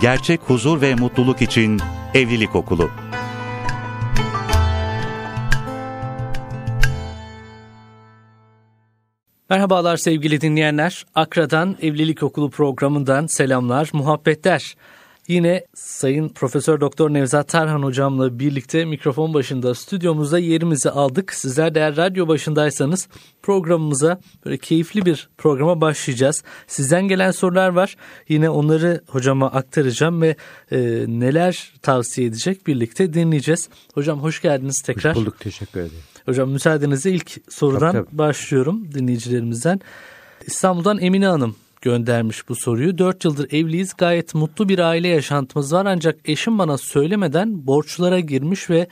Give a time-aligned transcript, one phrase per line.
[0.00, 1.80] gerçek huzur ve mutluluk için
[2.14, 2.90] Evlilik Okulu.
[9.50, 11.06] Merhabalar sevgili dinleyenler.
[11.14, 14.76] Akra'dan Evlilik Okulu programından selamlar, muhabbetler.
[15.30, 21.34] Yine Sayın Profesör Doktor Nevzat Tarhan hocamla birlikte mikrofon başında stüdyomuzda yerimizi aldık.
[21.34, 23.08] Sizler de eğer radyo başındaysanız
[23.42, 26.44] programımıza böyle keyifli bir programa başlayacağız.
[26.66, 27.96] Sizden gelen sorular var.
[28.28, 30.36] Yine onları hocama aktaracağım ve
[30.70, 33.68] e, neler tavsiye edecek birlikte dinleyeceğiz.
[33.94, 35.16] Hocam hoş geldiniz tekrar.
[35.16, 36.02] Hoş bulduk teşekkür ederim.
[36.26, 38.18] Hocam müsaadenizle ilk sorudan tabii, tabii.
[38.18, 39.80] başlıyorum dinleyicilerimizden.
[40.46, 42.98] İstanbul'dan Emine Hanım göndermiş bu soruyu.
[42.98, 48.70] 4 yıldır evliyiz gayet mutlu bir aile yaşantımız var ancak eşim bana söylemeden borçlara girmiş
[48.70, 48.86] ve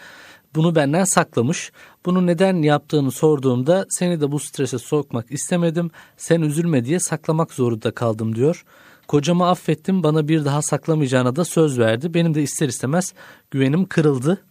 [0.55, 1.73] bunu benden saklamış.
[2.07, 5.91] Bunu neden yaptığını sorduğumda seni de bu strese sokmak istemedim.
[6.17, 8.65] Sen üzülme diye saklamak zorunda kaldım diyor.
[9.09, 12.15] Kocamı affettim bana bir daha saklamayacağına da söz verdi.
[12.15, 13.15] Benim de ister istemez
[13.51, 14.43] güvenim kırıldı.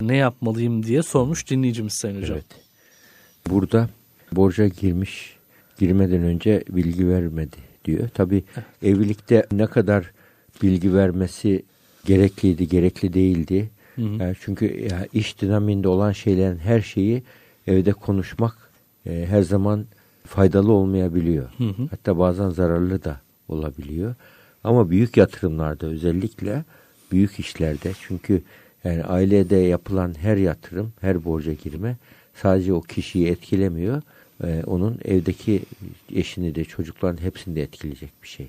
[0.00, 2.36] Ne yapmalıyım diye sormuş dinleyicimiz Sayın Hocam.
[2.36, 2.46] Evet.
[3.50, 3.88] Burada
[4.32, 5.36] borca girmiş,
[5.78, 8.08] girmeden önce bilgi vermedi diyor.
[8.08, 8.44] Tabi
[8.82, 10.10] evlilikte ne kadar
[10.62, 11.62] bilgi vermesi
[12.04, 13.70] gerekliydi, gerekli değildi.
[13.96, 14.22] Hı hı.
[14.22, 17.22] Yani çünkü ya iş dinaminde olan şeylerin her şeyi
[17.66, 18.54] evde konuşmak
[19.06, 19.86] e, her zaman
[20.26, 21.48] faydalı olmayabiliyor.
[21.58, 21.88] Hı hı.
[21.90, 24.14] Hatta bazen zararlı da olabiliyor.
[24.64, 26.64] Ama büyük yatırımlarda özellikle
[27.12, 28.42] büyük işlerde çünkü
[28.84, 31.96] yani ailede yapılan her yatırım, her borca girme
[32.34, 34.02] sadece o kişiyi etkilemiyor
[34.44, 35.62] e, onun evdeki
[36.14, 38.48] eşini de çocukların hepsini de etkileyecek bir şey.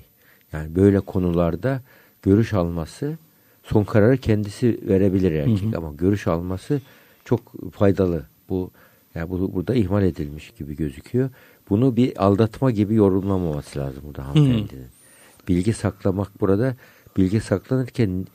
[0.52, 1.82] Yani böyle konularda
[2.22, 3.18] görüş alması
[3.62, 5.76] son kararı kendisi verebilir erkek hı hı.
[5.76, 6.80] ama görüş alması
[7.24, 8.26] çok faydalı.
[8.48, 8.70] Bu
[9.14, 11.30] yani bu burada ihmal edilmiş gibi gözüküyor.
[11.70, 14.86] Bunu bir aldatma gibi yorumlamaması lazım burada hanımefendinin.
[15.48, 16.76] Bilgi saklamak burada
[17.16, 18.26] bilgi saklanırken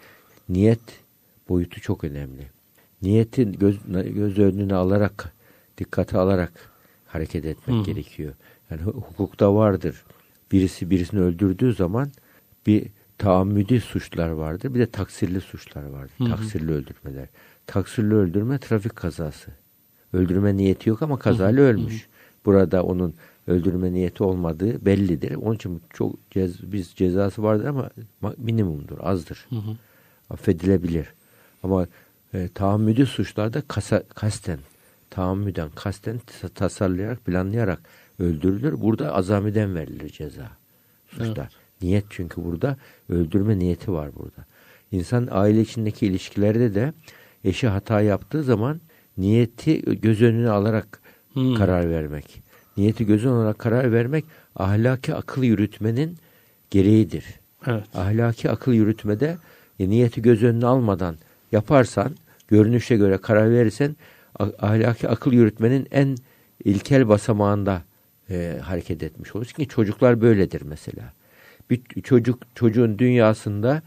[0.50, 0.80] niyet
[1.50, 2.48] boyutu çok önemli.
[3.02, 3.80] Niyetin göz,
[4.16, 5.34] göz önüne alarak
[5.78, 6.73] dikkate alarak
[7.14, 7.84] hareket etmek Hı.
[7.84, 8.34] gerekiyor.
[8.72, 10.04] Yani hukukta vardır.
[10.52, 12.12] Birisi birisini öldürdüğü zaman
[12.68, 12.88] bir
[13.18, 14.74] taammüdi suçlar vardır.
[14.74, 16.14] Bir de taksirli suçlar vardır.
[16.18, 16.26] Hı.
[16.26, 17.28] Taksirli öldürmeler.
[17.68, 19.52] Taksirli öldürme trafik kazası.
[20.14, 22.04] Öldürme niyeti yok ama kazayla ölmüş.
[22.04, 22.08] Hı.
[22.46, 23.14] Burada onun
[23.48, 25.36] öldürme niyeti olmadığı bellidir.
[25.36, 27.90] Onun için çok cez, biz cezası vardır ama
[28.38, 29.46] minimumdur, azdır.
[29.50, 29.78] Hı hı.
[30.30, 31.08] Affedilebilir.
[31.64, 31.88] Ama
[32.34, 34.60] e, tahammüdü suçlarda kasa, kasten
[35.14, 36.20] tahammüden, kasten
[36.56, 37.80] tasarlayarak, planlayarak
[38.20, 38.82] öldürülür.
[38.82, 40.52] Burada azamiden verilir ceza.
[41.08, 41.38] Suçlar.
[41.38, 41.82] Evet.
[41.82, 42.78] Niyet çünkü burada
[43.10, 44.46] öldürme niyeti var burada.
[44.92, 46.94] İnsan aile içindeki ilişkilerde de
[47.44, 48.82] eşi hata yaptığı zaman
[49.18, 51.02] niyeti göz önüne alarak
[51.34, 51.56] hmm.
[51.56, 52.44] karar vermek.
[52.78, 54.26] Niyeti göz önüne alarak karar vermek
[54.56, 56.18] ahlaki akıl yürütmenin
[56.70, 57.26] gereğidir.
[57.68, 57.84] Evet.
[57.94, 59.38] Ahlaki akıl yürütmede
[59.80, 61.16] e, niyeti göz önüne almadan
[61.52, 62.16] yaparsan,
[62.48, 63.96] görünüşe göre karar verirsen
[64.40, 66.18] ahlaki akıl yürütmenin en
[66.64, 67.82] ilkel basamağında
[68.30, 69.46] e, hareket etmiş olur.
[69.46, 71.14] Çünkü çocuklar böyledir mesela.
[71.70, 73.82] Bir çocuk çocuğun dünyasında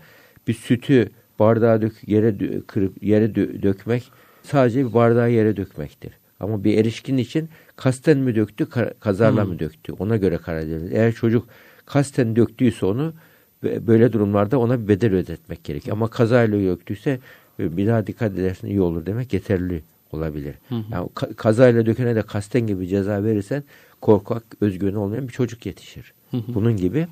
[0.49, 4.11] bir sütü bardağa dök, yere kırıp yere dökmek
[4.43, 6.13] sadece bir bardağı yere dökmektir.
[6.41, 8.67] Ama bir erişkin için kasten mi döktü,
[9.01, 9.53] kazarla hmm.
[9.53, 9.93] mı döktü?
[9.93, 10.93] Ona göre karar verilir.
[10.93, 11.49] Eğer çocuk
[11.87, 13.15] kasten döktüyse onu
[13.63, 15.97] böyle durumlarda ona bir bedel ödetmek gerekiyor.
[15.97, 17.21] Ama kazayla döktüyse
[17.59, 20.55] bir daha dikkat edersin iyi olur demek yeterli olabilir.
[20.69, 20.83] Hı hı.
[20.93, 23.65] Yani kazayla dökene de kasten gibi ceza verirsen
[24.01, 26.13] korkak, özgüveni olmayan bir çocuk yetişir.
[26.31, 26.55] Hı hı.
[26.55, 27.07] Bunun gibi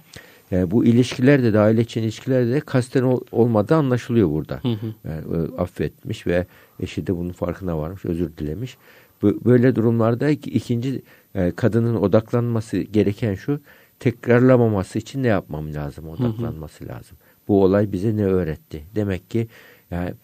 [0.50, 4.60] yani bu ilişkilerde de aile için ilişkilerde de kasten ol, olmadığı anlaşılıyor burada.
[4.62, 4.94] Hı hı.
[5.04, 6.46] Yani, e, affetmiş ve
[6.80, 8.76] eşi de bunun farkına varmış, özür dilemiş.
[9.22, 11.02] Böyle durumlarda ikinci
[11.34, 13.60] e, kadının odaklanması gereken şu
[14.00, 16.08] tekrarlamaması için ne yapmam lazım?
[16.08, 16.92] Odaklanması hı hı.
[16.92, 17.16] lazım.
[17.48, 18.84] Bu olay bize ne öğretti?
[18.94, 19.48] Demek ki
[19.90, 20.14] yani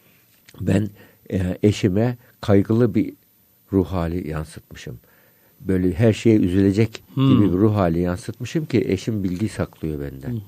[0.60, 0.88] ben
[1.32, 3.12] e, eşime kaygılı bir
[3.72, 4.98] ruh hali yansıtmışım.
[5.60, 7.30] Böyle her şeye üzülecek hmm.
[7.30, 10.32] gibi bir ruh hali yansıtmışım ki eşim bilgi saklıyor benden.
[10.32, 10.41] Hmm.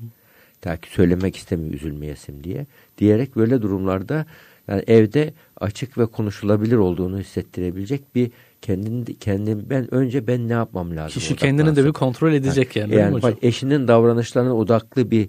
[0.61, 2.67] Ta ki söylemek istemiyor üzülmeyesim diye.
[2.99, 4.27] Diyerek böyle durumlarda
[4.69, 8.31] yani evde açık ve konuşulabilir olduğunu hissettirebilecek bir
[8.63, 11.21] kendin kendim ben önce ben ne yapmam lazım?
[11.21, 12.95] Kişi kendini de bir kontrol edecek yani.
[12.95, 15.29] Yani, yani eşinin davranışlarına odaklı bir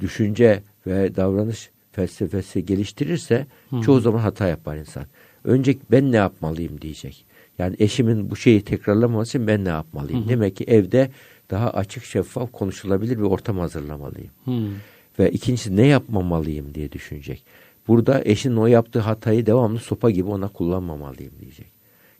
[0.00, 3.80] düşünce ve davranış felsefesi geliştirirse hmm.
[3.80, 5.04] çoğu zaman hata yapar insan.
[5.44, 7.24] Önce ben ne yapmalıyım diyecek.
[7.58, 10.20] Yani eşimin bu şeyi tekrarlamaması için ben ne yapmalıyım?
[10.20, 10.28] Hı hı.
[10.28, 11.10] Demek ki evde
[11.50, 14.30] daha açık şeffaf konuşulabilir bir ortam hazırlamalıyım.
[14.44, 14.52] Hı.
[15.18, 17.44] Ve ikincisi ne yapmamalıyım diye düşünecek.
[17.88, 21.66] Burada eşin o yaptığı hatayı devamlı sopa gibi ona kullanmamalıyım diyecek.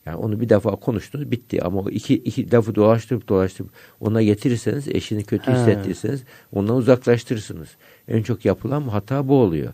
[0.07, 3.71] Yani onu bir defa konuştunuz bitti ama o iki, iki lafı dolaştırıp dolaştırıp
[4.01, 7.69] ona getirirseniz eşini kötü hissettirirseniz ondan uzaklaştırırsınız.
[8.09, 9.73] En çok yapılan hata bu oluyor.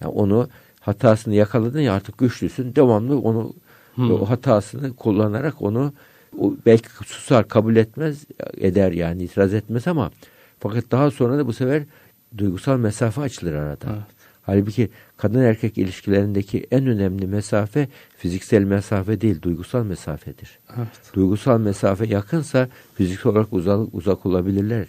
[0.00, 0.48] Yani onu
[0.86, 3.52] hatasını yakaladın ya artık güçlüsün devamlı onu
[3.94, 4.12] hmm.
[4.12, 5.92] o hatasını kullanarak onu
[6.38, 8.24] o belki susar kabul etmez
[8.56, 10.10] eder yani itiraz etmez ama
[10.60, 11.82] fakat daha sonra da bu sefer
[12.38, 13.86] duygusal mesafe açılır arada.
[13.90, 14.16] Evet.
[14.42, 20.58] Halbuki kadın erkek ilişkilerindeki en önemli mesafe fiziksel mesafe değil, duygusal mesafedir.
[20.76, 20.88] Evet.
[21.14, 24.86] Duygusal mesafe yakınsa fiziksel olarak uzak, uzak olabilirler.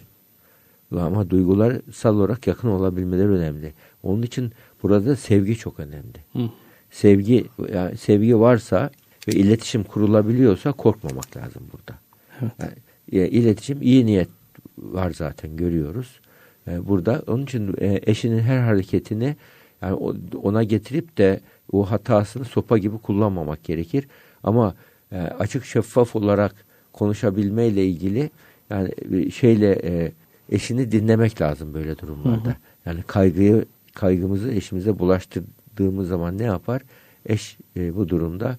[0.92, 3.74] Ama duygular olarak yakın olabilmeleri önemli.
[4.04, 4.52] Onun için
[4.84, 6.18] burada sevgi çok önemli.
[6.34, 6.50] Hı.
[6.92, 8.90] Sevgi yani sevgi varsa
[9.28, 12.00] ve iletişim kurulabiliyorsa korkmamak lazım burada.
[12.42, 12.74] Evet.
[13.12, 14.30] Yani, iletişim iyi niyet
[14.78, 16.20] var zaten görüyoruz.
[16.66, 19.36] Yani burada onun için e, eşinin her hareketini
[19.82, 19.96] yani
[20.44, 21.40] ona getirip de
[21.72, 24.08] o hatasını sopa gibi kullanmamak gerekir.
[24.44, 24.76] Ama
[25.12, 26.56] e, açık şeffaf olarak
[26.94, 28.30] konuşabilmeyle ilgili
[28.70, 30.12] yani şeyle e,
[30.50, 32.50] eşini dinlemek lazım böyle durumlarda.
[32.50, 32.56] Hı hı.
[32.86, 33.66] Yani kaygıyı
[33.98, 36.82] kaygımızı eşimize bulaştırdığımız zaman ne yapar?
[37.26, 38.58] Eş e, bu durumda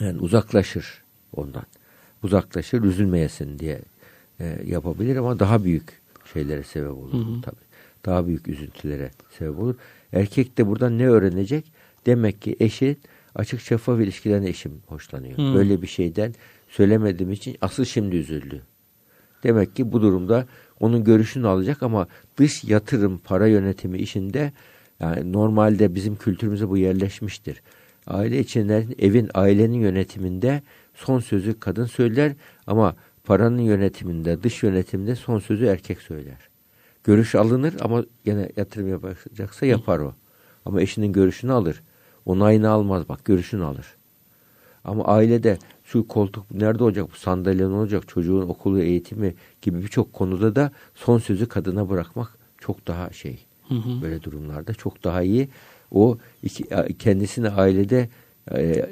[0.00, 1.02] yani uzaklaşır
[1.36, 1.64] ondan.
[2.22, 3.80] Uzaklaşır, üzülmeyesin diye
[4.40, 6.02] e, yapabilir ama daha büyük
[6.32, 7.40] şeylere sebep olur hı hı.
[7.42, 7.68] tabii.
[8.06, 9.74] Daha büyük üzüntülere sebep olur.
[10.12, 11.72] Erkek de buradan ne öğrenecek?
[12.06, 12.96] Demek ki eşi
[13.34, 15.38] açık şeffaf ilişkiden eşim hoşlanıyor.
[15.38, 15.54] Hı.
[15.54, 16.34] Böyle bir şeyden
[16.68, 18.62] söylemediğim için asıl şimdi üzüldü.
[19.42, 20.46] Demek ki bu durumda
[20.80, 24.52] onun görüşünü alacak ama dış yatırım para yönetimi işinde
[25.00, 27.62] yani normalde bizim kültürümüze bu yerleşmiştir.
[28.06, 30.62] Aile içinde evin ailenin yönetiminde
[30.94, 32.32] son sözü kadın söyler
[32.66, 36.48] ama paranın yönetiminde dış yönetiminde son sözü erkek söyler.
[37.04, 40.14] Görüş alınır ama yine yatırım yapacaksa yapar o.
[40.64, 41.82] Ama eşinin görüşünü alır.
[42.26, 43.86] Onayını almaz bak görüşünü alır.
[44.84, 45.58] Ama ailede
[45.92, 50.72] şu koltuk nerede olacak, bu sandalye ne olacak, çocuğun okulu, eğitimi gibi birçok konuda da
[50.94, 53.38] son sözü kadına bırakmak çok daha şey.
[53.68, 54.02] Hı hı.
[54.02, 55.48] Böyle durumlarda çok daha iyi.
[55.90, 56.64] O iki,
[56.98, 58.08] kendisini ailede
[58.54, 58.86] e,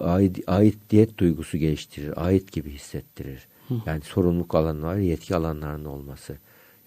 [0.00, 2.26] ait, aidiyet duygusu geliştirir.
[2.26, 3.48] Ait gibi hissettirir.
[3.68, 3.74] Hı.
[3.86, 6.36] Yani sorumluluk alanları, yetki alanlarının olması.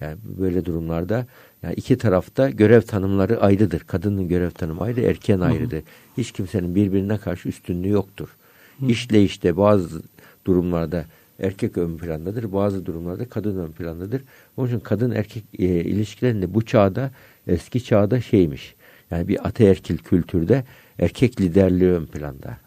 [0.02, 1.26] Yani böyle durumlarda
[1.64, 3.80] yani iki tarafta görev tanımları ayrıdır.
[3.80, 5.84] Kadının görev tanımı ayrı, erkeğin ayrıdır.
[6.18, 8.38] Hiç kimsenin birbirine karşı üstünlüğü yoktur.
[8.82, 8.86] Hı.
[8.86, 10.02] İşle işte bazı
[10.46, 11.06] durumlarda
[11.40, 12.54] erkek ön plandadır.
[12.54, 14.22] Bazı durumlarda kadın ön plandadır.
[14.58, 17.12] Onun için kadın erkek e, ilişkilerinde bu çağda
[17.48, 18.76] eski çağda şeymiş.
[19.12, 20.64] Yani bir ataerkil kültürde
[21.00, 22.58] erkek liderliği ön planda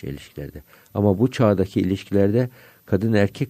[0.00, 0.62] şey ilişkilerde.
[0.94, 2.50] Ama bu çağdaki ilişkilerde
[2.86, 3.48] kadın erkek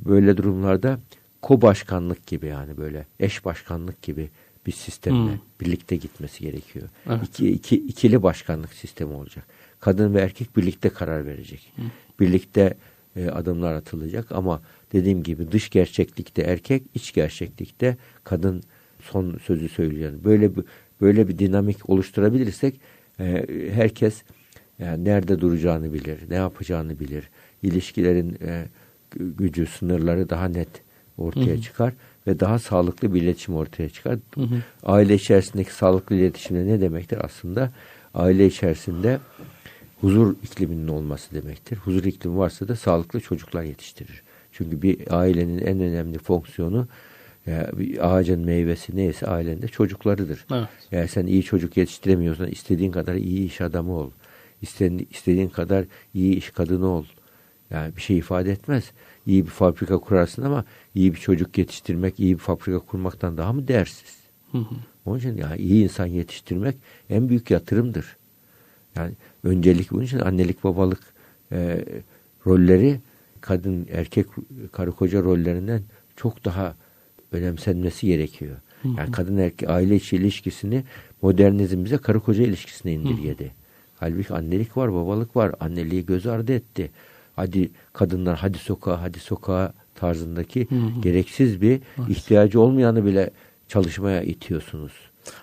[0.00, 1.00] böyle durumlarda
[1.42, 4.30] ko-başkanlık gibi yani böyle eş başkanlık gibi
[4.66, 5.40] bir sistemle hmm.
[5.60, 6.88] birlikte gitmesi gerekiyor.
[7.06, 7.22] Evet.
[7.22, 9.44] İki, iki, ikili başkanlık sistemi olacak.
[9.82, 11.72] Kadın ve erkek birlikte karar verecek.
[11.76, 11.84] Hmm.
[12.20, 12.74] Birlikte
[13.16, 14.62] e, adımlar atılacak ama
[14.92, 18.62] dediğim gibi dış gerçeklikte erkek, iç gerçeklikte kadın
[19.00, 20.12] son sözü söylüyor.
[20.24, 20.64] Böyle bir
[21.00, 22.80] böyle bir dinamik oluşturabilirsek
[23.20, 24.22] e, herkes
[24.78, 27.30] yani nerede duracağını bilir, ne yapacağını bilir.
[27.62, 28.64] İlişkilerin e,
[29.16, 30.82] gücü, sınırları daha net
[31.18, 31.60] ortaya hı hı.
[31.60, 31.92] çıkar
[32.26, 34.18] ve daha sağlıklı bir iletişim ortaya çıkar.
[34.34, 34.62] Hı hı.
[34.82, 37.18] Aile içerisindeki sağlıklı iletişimde ne demektir?
[37.24, 37.72] Aslında
[38.14, 39.18] aile içerisinde
[40.02, 41.76] huzur ikliminin olması demektir.
[41.76, 44.22] Huzur iklimi varsa da sağlıklı çocuklar yetiştirir.
[44.52, 46.88] Çünkü bir ailenin en önemli fonksiyonu
[47.46, 50.46] yani bir ağacın meyvesi neyse ailende çocuklarıdır.
[50.52, 50.68] Evet.
[50.92, 54.10] Eğer sen iyi çocuk yetiştiremiyorsan istediğin kadar iyi iş adamı ol.
[54.62, 57.04] İstediğin, istediğin kadar iyi iş kadını ol.
[57.70, 58.92] Yani bir şey ifade etmez.
[59.26, 63.68] İyi bir fabrika kurarsın ama iyi bir çocuk yetiştirmek, iyi bir fabrika kurmaktan daha mı
[63.68, 64.16] değersiz?
[64.52, 64.74] Hı hı.
[65.04, 66.76] Onun için yani iyi insan yetiştirmek
[67.10, 68.16] en büyük yatırımdır.
[68.96, 69.12] Yani
[69.44, 71.00] öncelik bunun için annelik babalık
[71.52, 71.84] e,
[72.46, 73.00] rolleri
[73.40, 74.26] kadın erkek
[74.72, 75.82] karı koca rollerinden
[76.16, 76.74] çok daha
[77.32, 78.56] önemsenmesi gerekiyor.
[78.82, 78.92] Hı hı.
[78.98, 80.84] Yani kadın erkek aile içi ilişkisini
[81.22, 83.44] modernizm bize karı koca ilişkisine indirgedi.
[83.44, 83.52] Hı hı.
[83.96, 85.54] Halbuki annelik var, babalık var.
[85.60, 86.90] Anneliği göz ardı etti.
[87.36, 91.00] Hadi kadınlar hadi sokağa, hadi sokağa tarzındaki hı hı.
[91.00, 92.08] gereksiz bir evet.
[92.08, 93.30] ihtiyacı olmayanı bile
[93.68, 94.92] çalışmaya itiyorsunuz.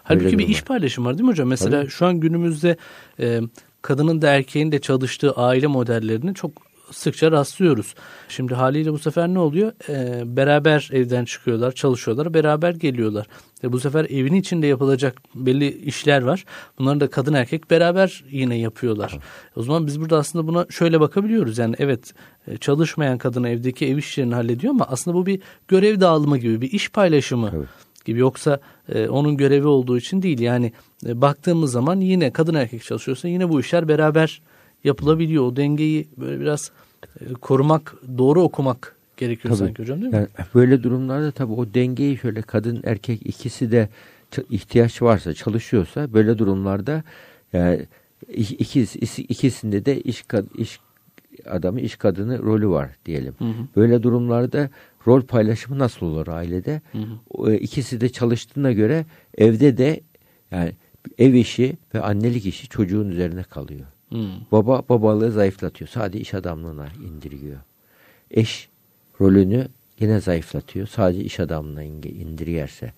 [0.04, 1.48] Halbuki bir iş paylaşımı var değil mi hocam?
[1.48, 1.90] Mesela Tabii.
[1.90, 2.78] şu an günümüzde
[3.20, 3.42] e,
[3.82, 6.52] kadının da erkeğin de çalıştığı aile modellerini çok
[6.92, 7.96] sıkça rastlıyoruz.
[8.30, 9.72] Şimdi haliyle bu sefer ne oluyor?
[9.90, 13.28] Ee, beraber evden çıkıyorlar, çalışıyorlar, beraber geliyorlar.
[13.64, 16.46] E bu sefer evin içinde yapılacak belli işler var.
[16.80, 19.20] Bunları da kadın erkek beraber yine yapıyorlar.
[19.56, 21.58] O zaman biz burada aslında buna şöyle bakabiliyoruz.
[21.58, 22.14] Yani evet
[22.48, 26.72] e, çalışmayan kadın evdeki ev işlerini hallediyor ama aslında bu bir görev dağılımı gibi, bir
[26.72, 27.52] iş paylaşımı.
[27.56, 30.72] Evet gibi yoksa e, onun görevi olduğu için değil yani
[31.06, 34.42] e, baktığımız zaman yine kadın erkek çalışıyorsa yine bu işler beraber
[34.84, 35.44] yapılabiliyor.
[35.44, 36.72] O dengeyi böyle biraz
[37.22, 39.68] e, korumak, doğru okumak gerekiyor tabii.
[39.68, 40.18] sanki hocam değil mi?
[40.18, 43.89] Yani böyle durumlarda tabii o dengeyi şöyle kadın erkek ikisi de
[44.50, 47.04] ihtiyaç varsa çalışıyorsa böyle durumlarda
[47.54, 47.86] yani
[48.34, 50.25] ikisi, ikisinde de iş,
[50.58, 50.80] iş
[51.46, 53.34] adamı iş kadını rolü var diyelim.
[53.39, 53.68] Hı hı.
[53.75, 54.70] Böyle durumlarda
[55.08, 56.82] rol paylaşımı nasıl olur ailede?
[56.91, 57.53] Hı hı.
[57.53, 59.06] İkisi de çalıştığına göre
[59.38, 60.01] evde de
[60.51, 60.72] yani
[61.18, 63.86] ev işi ve annelik işi çocuğun üzerine kalıyor.
[64.12, 64.25] Hı.
[64.51, 65.88] Baba babalığı zayıflatıyor.
[65.88, 67.58] Sadece iş adamlığına indiriyor.
[68.32, 68.70] Eş
[69.22, 69.68] rolünü
[70.00, 70.88] yine zayıflatıyor.
[70.88, 72.91] Sadece iş adamlığına indiriyorsa.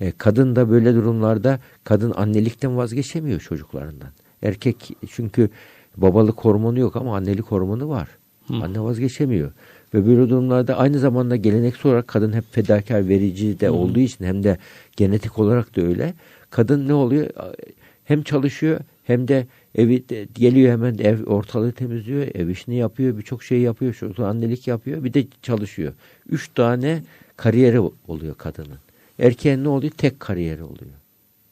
[0.00, 4.08] E, kadın da böyle durumlarda kadın annelikten vazgeçemiyor çocuklarından.
[4.42, 5.50] Erkek çünkü
[5.96, 8.08] babalık hormonu yok ama annelik hormonu var.
[8.48, 8.54] Hı.
[8.54, 9.52] Anne vazgeçemiyor.
[9.94, 13.72] Ve böyle durumlarda aynı zamanda geleneksel olarak kadın hep fedakar verici de Hı.
[13.72, 14.58] olduğu için hem de
[14.96, 16.14] genetik olarak da öyle.
[16.50, 17.26] Kadın ne oluyor?
[18.04, 23.42] Hem çalışıyor hem de evi de, geliyor hemen ev ortalığı temizliyor, ev işini yapıyor, birçok
[23.42, 25.92] şey yapıyor, şu annelik yapıyor, bir de çalışıyor.
[26.28, 27.02] Üç tane
[27.36, 28.78] kariyeri oluyor kadının.
[29.18, 29.92] Erkeğin ne oluyor?
[29.92, 30.92] Tek kariyeri oluyor.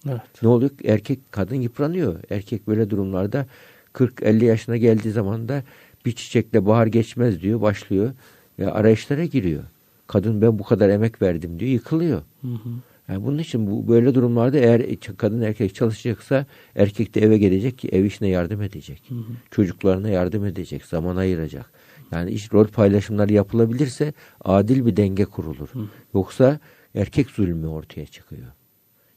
[0.08, 0.20] Evet.
[0.42, 0.70] Ne oluyor?
[0.84, 2.16] Erkek kadın yıpranıyor.
[2.30, 3.46] Erkek böyle durumlarda
[3.94, 5.62] 40-50 yaşına geldiği zaman da
[6.06, 8.12] bir çiçekle bahar geçmez diyor, başlıyor.
[8.58, 9.62] ve arayışlara giriyor.
[10.06, 12.22] Kadın ben bu kadar emek verdim diyor, yıkılıyor.
[12.40, 12.68] Hı hı.
[13.08, 17.88] Yani bunun için bu böyle durumlarda eğer kadın erkek çalışacaksa erkek de eve gelecek ki
[17.88, 19.02] ev işine yardım edecek.
[19.08, 19.32] Hı hı.
[19.50, 21.70] Çocuklarına yardım edecek, zaman ayıracak.
[22.12, 24.12] Yani iş rol paylaşımları yapılabilirse
[24.44, 25.68] adil bir denge kurulur.
[25.68, 25.88] Hı.
[26.14, 26.58] Yoksa
[26.94, 28.48] erkek zulmü ortaya çıkıyor.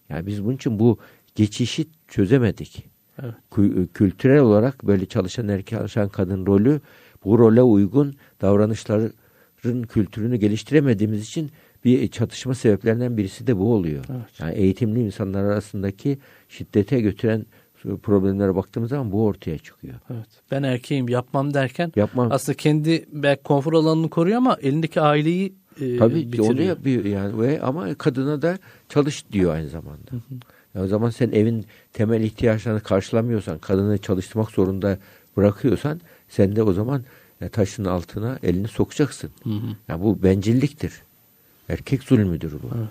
[0.10, 0.98] Yani biz bunun için bu
[1.36, 2.93] geçişi çözemedik.
[3.22, 3.34] Evet.
[3.94, 6.82] Kültürel olarak böyle çalışan erkek çalışan kadın rolü
[7.24, 11.52] bu role uygun davranışların kültürünü geliştiremediğimiz için
[11.86, 14.06] bir çatışma sebeplerinden birisi de bu oluyor.
[14.12, 14.40] Evet.
[14.40, 16.18] Yani eğitimli insanlar arasındaki
[16.50, 17.46] şiddete götüren
[18.04, 19.94] problemlere baktığımız zaman bu ortaya çıkıyor.
[20.14, 20.28] Evet.
[20.52, 22.32] Ben erkeğim yapmam derken yapmam.
[22.32, 26.54] aslında kendi belki konfor alanını koruyor ama elindeki aileyi e, Tabii bitiriyor.
[26.54, 28.58] onu yapıyor yani ve ama kadına da
[28.90, 30.12] çalış diyor aynı zamanda.
[30.12, 30.36] Hı hı.
[30.76, 34.98] Yani o zaman sen evin temel ihtiyaçlarını karşılamıyorsan, kadını çalıştırmak zorunda
[35.38, 37.04] bırakıyorsan sen de o zaman
[37.42, 39.30] ya, taşın altına elini sokacaksın.
[39.44, 39.76] Hı hı.
[39.88, 40.94] Yani bu bencilliktir.
[41.70, 42.78] Erkek zulmüdür bu.
[42.78, 42.88] Evet.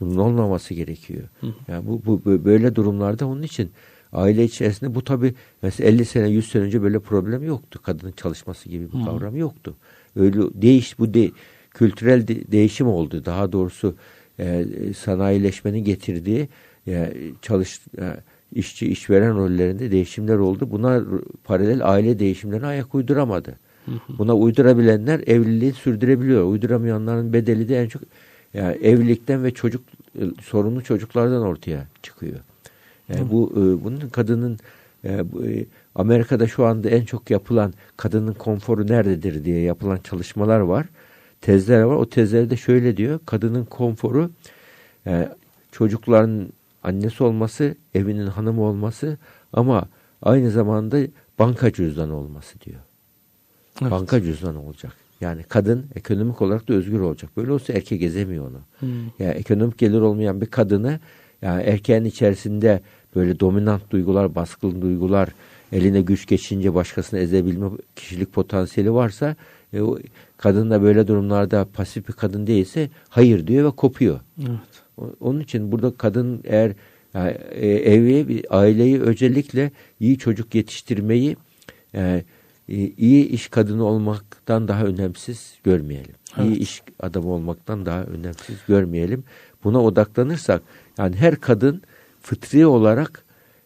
[0.00, 1.28] Bunun olmaması gerekiyor.
[1.40, 1.54] Hı hı.
[1.68, 3.70] Yani bu, bu böyle durumlarda onun için
[4.12, 7.80] aile içerisinde bu tabi mesela 50 sene 100 sene önce böyle problem yoktu.
[7.82, 9.74] Kadının çalışması gibi bir kavram yoktu.
[10.16, 11.30] Öyle değiş bu de,
[11.70, 13.24] kültürel de, değişim oldu.
[13.24, 13.94] Daha doğrusu
[14.38, 14.66] e,
[14.96, 16.48] sanayileşmenin getirdiği e,
[17.42, 18.04] çalış e,
[18.52, 20.70] işçi işveren rollerinde değişimler oldu.
[20.70, 21.02] Buna
[21.44, 23.58] paralel aile değişimlerine ayak uyduramadı.
[24.18, 26.44] Buna uydurabilenler evliliği sürdürebiliyor.
[26.44, 28.02] Uyduramayanların bedeli de en çok
[28.54, 29.82] yani evlilikten ve çocuk
[30.20, 32.38] e, sorunlu çocuklardan ortaya çıkıyor.
[33.08, 33.30] Yani Hı.
[33.30, 34.58] bu e, bunun kadının
[35.04, 35.24] e,
[35.94, 40.86] Amerika'da şu anda en çok yapılan kadının konforu nerededir diye yapılan çalışmalar var.
[41.40, 41.96] Tezler var.
[41.96, 43.20] O tezlerde şöyle diyor.
[43.26, 44.30] Kadının konforu
[45.72, 46.48] çocukların
[46.88, 49.18] annesi olması, evinin hanımı olması
[49.52, 49.88] ama
[50.22, 50.98] aynı zamanda
[51.38, 52.80] banka cüzdanı olması diyor.
[53.82, 53.92] Evet.
[53.92, 54.92] Banka cüzdanı olacak.
[55.20, 57.30] Yani kadın ekonomik olarak da özgür olacak.
[57.36, 58.60] Böyle olsa erkek gezemiyor onu.
[58.78, 58.88] Hmm.
[59.18, 61.00] Yani ekonomik gelir olmayan bir kadını
[61.42, 62.80] yani erkeğin içerisinde
[63.16, 65.28] böyle dominant duygular, baskılı duygular,
[65.72, 69.36] eline güç geçince başkasını ezebilme kişilik potansiyeli varsa
[69.72, 69.98] e, o
[70.36, 74.20] kadın da böyle durumlarda pasif bir kadın değilse hayır diyor ve kopuyor.
[74.40, 74.87] Evet.
[75.20, 76.72] Onun için burada kadın eğer
[77.14, 81.36] yani, e, evi, bir aileyi özellikle iyi çocuk yetiştirmeyi
[81.92, 82.24] yani,
[82.68, 86.14] e, iyi iş kadını olmaktan daha önemsiz görmeyelim.
[86.38, 86.48] Evet.
[86.48, 89.24] İyi iş adamı olmaktan daha önemsiz görmeyelim.
[89.64, 90.62] Buna odaklanırsak
[90.98, 91.82] yani her kadın
[92.20, 93.24] fıtri olarak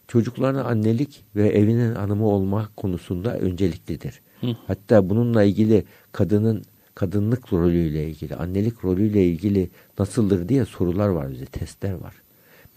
[0.08, 4.20] çocuklarına annelik ve evinin hanımı olmak konusunda önceliklidir.
[4.40, 4.56] Hı.
[4.66, 6.62] Hatta bununla ilgili kadının
[6.94, 12.14] kadınlık rolüyle ilgili, annelik rolüyle ilgili nasıldır diye sorular var bize, testler var.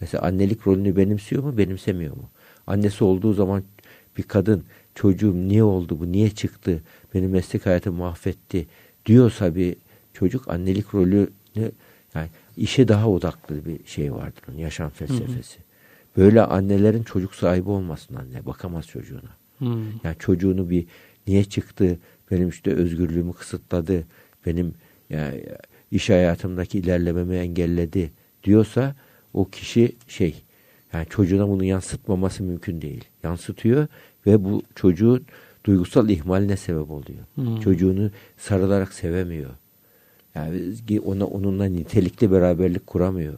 [0.00, 2.30] Mesela annelik rolünü benimsiyor mu, benimsemiyor mu?
[2.66, 3.62] Annesi olduğu zaman
[4.16, 6.82] bir kadın çocuğum niye oldu bu, niye çıktı,
[7.14, 8.66] benim meslek hayatımı mahvetti
[9.06, 9.76] diyorsa bir
[10.12, 11.30] çocuk annelik rolü
[12.14, 15.56] yani işe daha odaklı bir şey vardır onun yaşam felsefesi.
[15.56, 15.66] Hı hı.
[16.16, 19.36] Böyle annelerin çocuk sahibi olmasın anne, bakamaz çocuğuna.
[19.58, 19.64] Hı.
[20.04, 20.86] Yani çocuğunu bir
[21.26, 21.98] niye çıktı,
[22.30, 24.06] benim işte özgürlüğümü kısıtladı,
[24.46, 24.74] benim
[25.10, 25.44] yani
[25.90, 28.10] iş hayatımdaki ilerlememi engelledi
[28.44, 28.96] diyorsa
[29.34, 30.42] o kişi şey
[30.92, 33.04] yani çocuğuna bunu yansıtmaması mümkün değil.
[33.22, 33.86] Yansıtıyor
[34.26, 35.26] ve bu çocuğun
[35.64, 37.18] duygusal ihmaline sebep oluyor.
[37.34, 37.60] Hmm.
[37.60, 39.50] Çocuğunu sarılarak sevemiyor.
[40.34, 43.34] Yani ona onunla nitelikli beraberlik kuramıyor.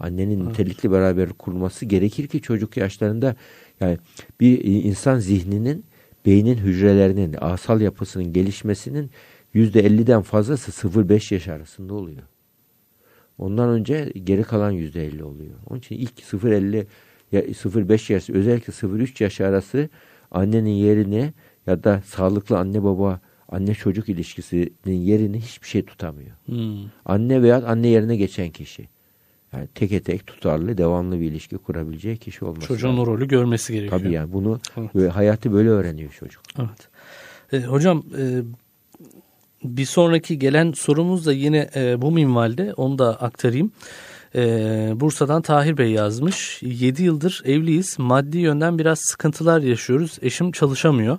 [0.00, 0.48] Annenin evet.
[0.48, 3.36] nitelikli beraberlik kurması gerekir ki çocuk yaşlarında
[3.80, 3.98] yani
[4.40, 5.84] bir insan zihninin
[6.26, 9.10] beynin hücrelerinin asal yapısının gelişmesinin
[9.54, 12.22] %50'den fazlası 0-5 yaş arasında oluyor.
[13.38, 15.54] Ondan önce geri kalan %50 oluyor.
[15.66, 16.86] Onun için ilk 0-50
[17.32, 19.88] 0-5 yaş özellikle 0-3 yaş arası
[20.30, 21.32] annenin yerini
[21.66, 26.36] ya da sağlıklı anne baba anne çocuk ilişkisinin yerini hiçbir şey tutamıyor.
[26.46, 26.90] Hmm.
[27.04, 28.88] Anne veya anne yerine geçen kişi.
[29.54, 33.02] Yani teke tek tutarlı, devamlı bir ilişki kurabileceği kişi olması Çocuğun lazım.
[33.02, 34.00] o rolü görmesi gerekiyor.
[34.00, 35.12] Tabii yani bunu evet.
[35.12, 36.42] hayatı böyle öğreniyor çocuk.
[36.58, 36.88] Evet.
[37.52, 38.42] E, hocam e,
[39.64, 43.72] bir sonraki gelen sorumuz da yine e, bu minvalde onu da aktarayım.
[44.34, 44.40] E,
[44.96, 46.62] Bursa'dan Tahir Bey yazmış.
[46.62, 47.98] 7 yıldır evliyiz.
[47.98, 50.18] Maddi yönden biraz sıkıntılar yaşıyoruz.
[50.22, 51.18] Eşim çalışamıyor.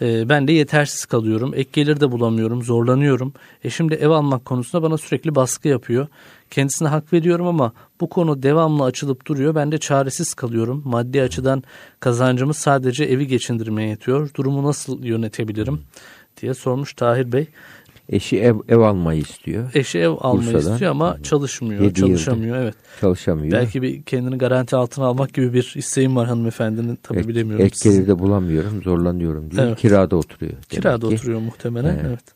[0.00, 1.52] E, ben de yetersiz kalıyorum.
[1.54, 2.62] Ek gelir de bulamıyorum.
[2.62, 3.32] Zorlanıyorum.
[3.64, 6.06] Eşim de ev almak konusunda bana sürekli baskı yapıyor.
[6.50, 9.54] Kendisine hak veriyorum ama bu konu devamlı açılıp duruyor.
[9.54, 10.82] Ben de çaresiz kalıyorum.
[10.84, 11.62] Maddi açıdan
[12.00, 14.30] kazancımız sadece evi geçindirmeye yetiyor.
[14.34, 15.80] Durumu nasıl yönetebilirim
[16.40, 17.46] diye sormuş Tahir Bey.
[18.08, 19.70] Eşi ev, ev almayı istiyor.
[19.74, 20.72] Eşi ev almayı Bursa'da.
[20.72, 22.56] istiyor ama çalışmıyor, çalışamıyor.
[22.56, 22.74] Evet.
[23.00, 23.52] Çalışamıyor.
[23.52, 26.98] Belki bir kendini garanti altına almak gibi bir isteğim var hanımefendinin.
[27.02, 27.64] Tabii ek, bilemiyorum.
[27.64, 29.66] Ek gelir de bulamıyorum, zorlanıyorum diyor.
[29.66, 29.78] Evet.
[29.78, 30.52] Kirada oturuyor.
[30.68, 31.14] Kirada ki.
[31.14, 31.94] oturuyor muhtemelen.
[31.94, 32.04] Evet.
[32.06, 32.35] evet.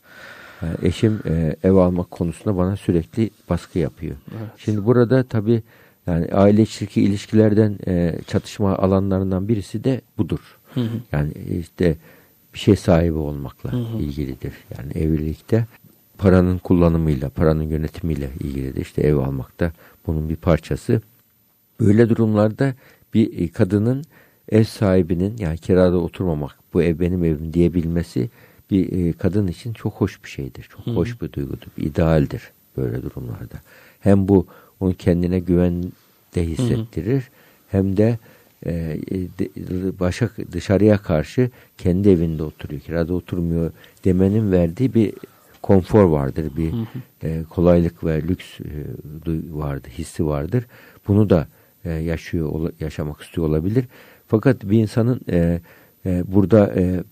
[0.83, 4.17] Eşim e, ev almak konusunda bana sürekli baskı yapıyor.
[4.31, 4.51] Evet.
[4.57, 5.63] Şimdi burada tabii
[6.07, 10.59] yani aile içindeki ilişkilerden e, çatışma alanlarından birisi de budur.
[10.75, 11.01] Hı hı.
[11.13, 11.97] Yani işte
[12.55, 13.99] bir şey sahibi olmakla hı hı.
[13.99, 14.53] ilgilidir.
[14.79, 15.67] Yani evlilikte
[16.19, 18.81] paranın kullanımıyla, paranın yönetimiyle ilgilidir.
[18.81, 19.73] İşte ev almak da
[20.07, 21.01] bunun bir parçası.
[21.81, 22.75] Böyle durumlarda
[23.15, 24.05] bir kadının
[24.49, 28.31] ev sahibinin yani kirada oturmamak, bu ev benim evim diyebilmesi
[28.71, 30.63] bir e, kadın için çok hoş bir şeydir.
[30.63, 30.91] Çok Hı.
[30.91, 31.67] hoş bir duygudur.
[31.79, 32.43] Bir idealdir
[32.77, 33.61] böyle durumlarda.
[34.01, 34.47] Hem bu
[34.81, 35.85] onun kendine güven
[36.35, 37.21] de hissettirir.
[37.21, 37.25] Hı.
[37.69, 38.19] Hem de
[38.67, 38.99] e,
[40.01, 42.81] başa dışarıya karşı kendi evinde oturuyor.
[42.81, 43.73] Kirada oturmuyor
[44.05, 45.13] demenin verdiği bir
[45.63, 46.51] konfor vardır.
[46.57, 47.29] Bir hı hı.
[47.29, 48.65] E, kolaylık ve lüks e,
[49.51, 50.65] vardır, hissi vardır.
[51.09, 51.49] Bunu da
[51.85, 53.85] e, yaşıyor, yaşamak istiyor olabilir.
[54.27, 55.61] Fakat bir insanın e,
[56.07, 57.05] e, burada e,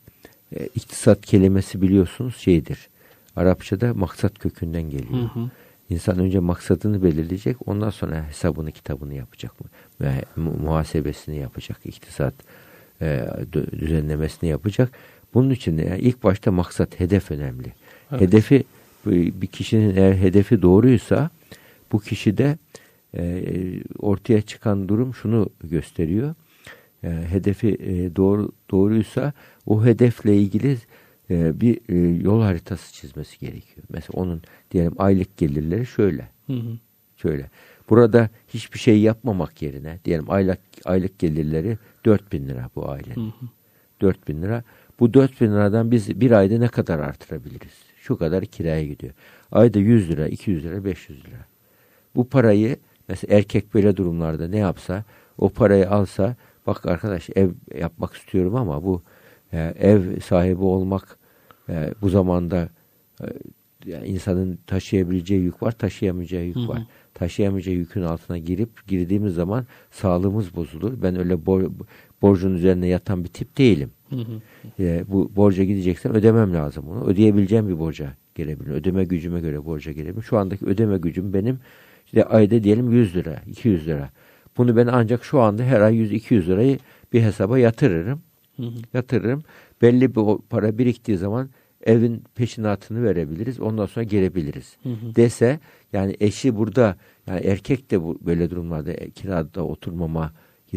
[0.57, 2.89] e, iktisat kelimesi biliyorsunuz şeydir.
[3.37, 5.31] Arapçada maksat kökünden geliyor.
[5.35, 5.51] Hı hı.
[5.91, 9.53] İnsan önce maksadını belirleyecek, ondan sonra hesabını, kitabını yapacak
[10.01, 12.35] ve muhasebesini yapacak, iktisat
[13.01, 14.93] e, düzenlemesini yapacak.
[15.35, 17.73] Bunun için yani ilk başta maksat, hedef önemli.
[18.13, 18.21] Evet.
[18.21, 18.65] Hedefi
[19.07, 21.31] bir kişinin eğer hedefi doğruysa
[21.93, 22.59] bu kişide
[23.17, 23.43] e,
[23.99, 26.35] ortaya çıkan durum şunu gösteriyor.
[27.05, 29.33] E, hedefi e, doğru doğruysa
[29.69, 30.79] o hedefle ilgili
[31.31, 33.87] e, bir e, yol haritası çizmesi gerekiyor.
[33.89, 36.29] Mesela onun diyelim aylık gelirleri şöyle.
[36.47, 36.79] Hı hı.
[37.17, 37.51] Şöyle.
[37.91, 43.27] Burada hiçbir şey yapmamak yerine diyelim aylık aylık gelirleri 4000 lira bu ailenin.
[43.27, 43.49] Hı hı.
[44.01, 44.63] 4000 lira.
[45.01, 47.73] Bu 4000 liradan biz bir ayda ne kadar artırabiliriz?
[47.97, 49.13] Şu kadar kiraya gidiyor.
[49.53, 51.47] Ayda 100 lira, 200 lira, 500 lira.
[52.15, 52.77] Bu parayı
[53.09, 55.05] mesela erkek böyle durumlarda ne yapsa
[55.39, 59.03] o parayı alsa bak arkadaş ev yapmak istiyorum ama bu
[59.53, 61.19] e, ev sahibi olmak
[61.69, 62.69] e, bu zamanda
[63.23, 63.27] e,
[63.87, 66.69] yani insanın taşıyabileceği yük var, taşıyamayacağı yük hı hı.
[66.69, 66.83] var.
[67.15, 71.03] Taşıyamayacağı yükün altına girip girdiğimiz zaman sağlığımız bozulur.
[71.03, 71.71] Ben öyle bor,
[72.23, 73.91] borcun üzerine yatan bir tip değilim.
[74.11, 74.41] Hı hı.
[74.81, 77.05] E, bu borca gideceksem ödemem lazım bunu.
[77.05, 78.75] Ödeyebileceğim bir borca gelebilirim.
[78.75, 80.23] Ödeme gücüme göre borca gelebilirim.
[80.23, 81.59] Şu andaki ödeme gücüm benim
[82.07, 84.11] işte ayda diyelim 100 lira, 200 lira.
[84.57, 86.79] Bunu ben ancak şu anda her ay 100-200 lirayı
[87.13, 88.23] bir hesaba yatırırım.
[88.59, 88.79] Hı hı.
[88.95, 89.43] Yatırırım.
[89.83, 91.51] Belli bir para biriktiği zaman
[91.87, 93.61] evin peşinatını verebiliriz.
[93.61, 94.77] Ondan sonra gelebiliriz.
[94.83, 95.15] Hı hı.
[95.17, 95.61] Dese
[95.93, 100.33] yani eşi burada yani erkek de bu böyle durumlarda e, kirada oturmama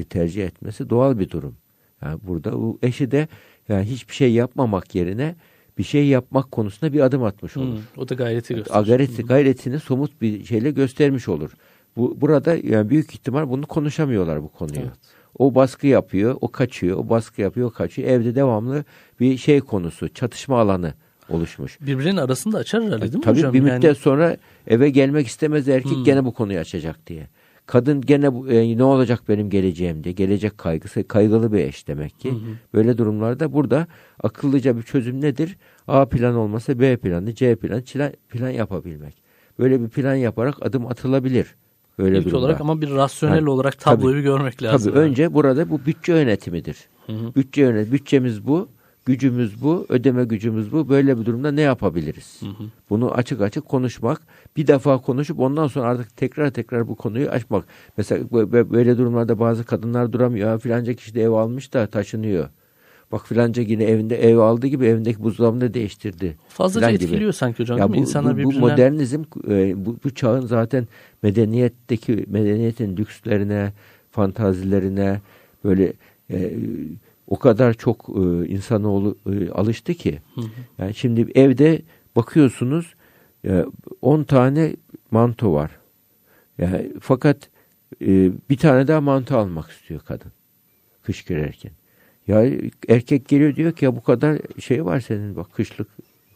[0.09, 1.55] tercih etmesi doğal bir durum.
[2.01, 3.27] Yani burada bu eşi de
[3.69, 5.35] yani hiçbir şey yapmamak yerine
[5.77, 7.75] bir şey yapmak konusunda bir adım atmış olur.
[7.75, 8.85] Hmm, o da gayreti gösterir.
[8.85, 11.51] Gayreti, gayretini somut bir şeyle göstermiş olur.
[11.97, 14.81] Bu burada yani büyük ihtimal bunu konuşamıyorlar bu konuyu.
[14.81, 14.91] Evet.
[15.41, 18.09] O baskı yapıyor, o kaçıyor, o baskı yapıyor, o kaçıyor.
[18.09, 18.85] Evde devamlı
[19.19, 20.93] bir şey konusu, çatışma alanı
[21.29, 21.81] oluşmuş.
[21.81, 23.53] Birbirinin arasında açar herhalde değil mi Tabii hocam?
[23.53, 23.95] bir müddet yani...
[23.95, 26.03] sonra eve gelmek istemez erkek hmm.
[26.03, 27.27] gene bu konuyu açacak diye.
[27.65, 30.13] Kadın gene e, ne olacak benim geleceğim diye.
[30.13, 32.31] Gelecek kaygısı kaygılı bir eş demek ki.
[32.31, 32.35] Hı
[32.73, 33.87] Böyle durumlarda burada
[34.23, 35.57] akıllıca bir çözüm nedir?
[35.87, 37.83] A plan olmasa B planı, C planı,
[38.29, 39.23] plan yapabilmek.
[39.59, 41.55] Böyle bir plan yaparak adım atılabilir.
[42.01, 44.91] Öyle İlk olarak ama bir rasyonel yani, olarak tabloyu tabii, görmek lazım.
[44.91, 45.09] Tabii yani.
[45.09, 46.77] önce burada bu bütçe yönetimidir.
[47.07, 47.35] Hı hı.
[47.35, 48.69] Bütçe yönet bütçemiz bu,
[49.05, 50.89] gücümüz bu, ödeme gücümüz bu.
[50.89, 52.41] Böyle bir durumda ne yapabiliriz?
[52.41, 52.63] Hı hı.
[52.89, 54.21] Bunu açık açık konuşmak,
[54.57, 57.65] bir defa konuşup ondan sonra artık tekrar tekrar bu konuyu açmak.
[57.97, 58.31] Mesela
[58.71, 60.59] böyle durumlarda bazı kadınlar duramıyor.
[60.59, 62.49] Filanca kişi de ev almış da taşınıyor.
[63.11, 66.37] Bak filanca yine evinde ev aldı gibi evindeki buzdolabını değiştirdi.
[66.49, 67.33] Fazlaca etkiliyor gibi.
[67.33, 67.95] sanki hocam ya bu?
[67.95, 68.61] İnsanlar bu, birbirinden...
[68.61, 70.87] bu modernizm e, bu, bu çağın zaten
[71.23, 73.73] medeniyetteki medeniyetin lükslerine,
[74.11, 75.21] fantazilerine
[75.63, 75.93] böyle
[76.31, 76.53] e,
[77.27, 80.19] o kadar çok e, insanoğlu e, alıştı ki.
[80.35, 80.45] Hı hı.
[80.77, 81.81] Yani şimdi evde
[82.15, 82.93] bakıyorsunuz
[84.01, 84.75] 10 e, tane
[85.11, 85.71] manto var.
[86.57, 87.49] Yani fakat
[88.01, 90.31] e, bir tane daha manto almak istiyor kadın
[91.03, 91.71] kış girerken.
[92.31, 92.45] Ya
[92.87, 95.87] erkek geliyor diyor ki ya bu kadar şey var senin bak kışlık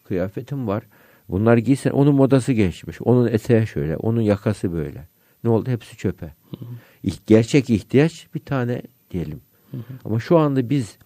[0.03, 0.83] kıyafetin var.
[1.29, 3.01] Bunlar giysen onun modası geçmiş.
[3.01, 5.07] Onun eteği şöyle, onun yakası böyle.
[5.43, 5.69] Ne oldu?
[5.69, 6.25] Hepsi çöpe.
[6.25, 7.11] Hı hı.
[7.27, 8.81] Gerçek ihtiyaç bir tane
[9.11, 9.41] diyelim.
[9.71, 9.81] Hı hı.
[10.05, 10.97] Ama şu anda biz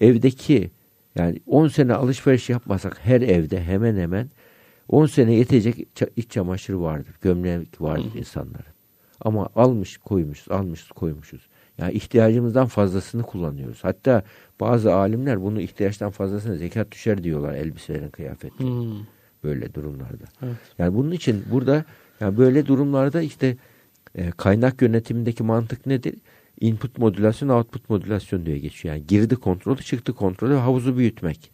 [0.00, 0.70] evdeki
[1.14, 4.30] yani 10 sene alışveriş yapmasak her evde hemen hemen
[4.88, 7.14] 10 sene yetecek iç çamaşırı vardır.
[7.20, 8.74] Gömlek vardır insanların.
[9.20, 11.48] Ama almış koymuşuz, almışız koymuşuz.
[11.78, 13.78] Yani ihtiyacımızdan fazlasını kullanıyoruz.
[13.82, 14.22] Hatta
[14.60, 18.70] bazı alimler bunu ihtiyaçtan fazlasına zekat düşer diyorlar elbiselerin kıyafetlerin.
[18.70, 19.06] Hmm.
[19.44, 20.24] Böyle durumlarda.
[20.42, 20.56] Evet.
[20.78, 21.84] Yani bunun için burada
[22.20, 23.56] yani böyle durumlarda işte
[24.14, 26.14] e, kaynak yönetimindeki mantık nedir?
[26.60, 28.94] Input modülasyon, output modülasyon diye geçiyor.
[28.94, 31.50] Yani girdi kontrolü, çıktı kontrolü, havuzu büyütmek.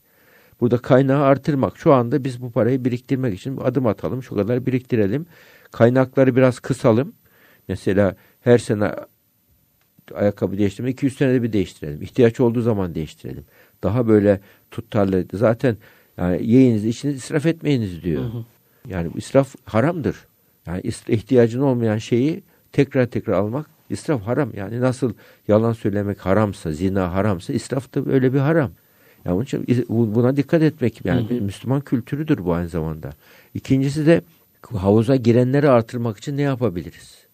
[0.60, 1.78] Burada kaynağı artırmak.
[1.78, 5.26] Şu anda biz bu parayı biriktirmek için adım atalım, şu kadar biriktirelim.
[5.70, 7.12] Kaynakları biraz kısalım.
[7.68, 8.94] Mesela her sene
[10.14, 12.02] ayakkabı değiştirme 200 senede bir değiştirelim.
[12.02, 13.44] İhtiyaç olduğu zaman değiştirelim.
[13.82, 14.40] Daha böyle
[14.70, 15.24] tutarlı.
[15.32, 15.76] Zaten
[16.18, 18.22] yani yiyiniz, içiniz israf etmeyiniz diyor.
[18.22, 18.44] Hı hı.
[18.88, 20.16] Yani israf haramdır.
[20.66, 24.50] Yani ihtiyacın olmayan şeyi tekrar tekrar almak israf haram.
[24.56, 25.12] Yani nasıl
[25.48, 28.70] yalan söylemek haramsa, zina haramsa israf da öyle bir haram.
[29.24, 31.40] Yani onun için buna dikkat etmek yani hı hı.
[31.40, 33.10] Müslüman kültürüdür bu aynı zamanda.
[33.54, 34.22] İkincisi de
[34.62, 37.24] havuza girenleri artırmak için ne yapabiliriz?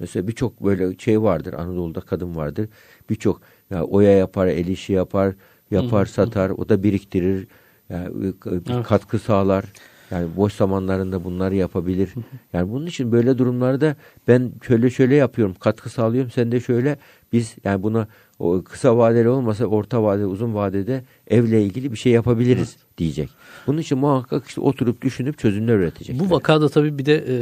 [0.00, 1.52] Mesela birçok böyle şey vardır.
[1.52, 2.68] Anadolu'da kadın vardır.
[3.10, 5.34] Birçok yani oya yapar, el işi yapar,
[5.70, 6.50] yapar, hı, satar.
[6.50, 6.54] Hı.
[6.54, 7.46] O da biriktirir.
[7.90, 8.86] Yani evet.
[8.86, 9.64] katkı sağlar.
[10.10, 12.10] Yani boş zamanlarında bunları yapabilir.
[12.52, 13.96] Yani bunun için böyle durumlarda
[14.28, 16.30] ben şöyle şöyle yapıyorum, katkı sağlıyorum.
[16.30, 16.98] Sen de şöyle
[17.32, 18.08] biz yani buna
[18.38, 23.30] o kısa vadeli olmasa orta vadeli, uzun vadede evle ilgili bir şey yapabiliriz diyecek.
[23.66, 26.20] Bunun için muhakkak işte oturup düşünüp çözümler üretecek.
[26.20, 27.36] Bu vakada tabii bir de e,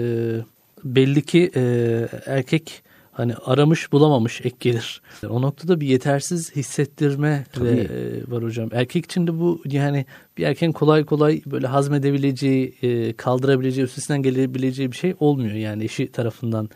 [0.85, 1.63] belli ki e,
[2.27, 2.83] erkek
[3.19, 5.03] hani aramış bulamamış ek gelir.
[5.29, 8.69] O noktada bir yetersiz hissettirme de e, var hocam.
[8.73, 14.93] Erkek için de bu yani bir erkeğin kolay kolay böyle hazmedebileceği, e, kaldırabileceği, üstesinden gelebileceği
[14.93, 16.69] bir şey olmuyor yani eşi tarafından.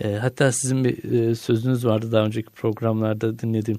[0.00, 3.78] E, hatta sizin bir e, sözünüz vardı daha önceki programlarda dinledim.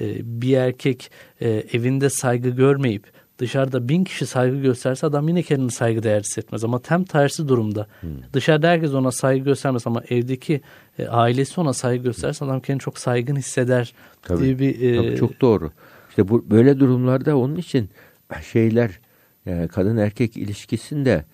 [0.00, 3.06] E, bir erkek e, evinde saygı görmeyip
[3.38, 6.64] dışarıda bin kişi saygı gösterse adam yine kendini saygı değer hissetmez.
[6.64, 7.86] Ama tam tersi durumda.
[8.00, 8.10] Hmm.
[8.32, 10.60] Dışarıda herkes ona saygı göstermez ama evdeki
[10.98, 13.94] e, ailesi ona saygı gösterse adam kendini çok saygın hisseder.
[14.22, 15.70] Tabii, diye bir, e, tabii çok doğru.
[16.08, 17.90] İşte bu böyle durumlarda onun için
[18.52, 19.00] şeyler
[19.46, 21.24] yani kadın erkek ilişkisinde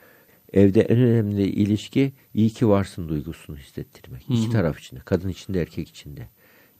[0.52, 4.28] evde en önemli ilişki iyi ki varsın duygusunu hissettirmek.
[4.28, 6.28] Hı İki taraf içinde, kadın içinde, erkek içinde.